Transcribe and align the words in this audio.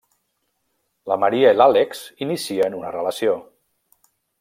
La 1.11 1.17
Maria 1.25 1.53
i 1.55 1.59
l'Àlex 1.59 2.03
inicien 2.29 2.81
una 2.83 2.99
relació. 3.01 3.41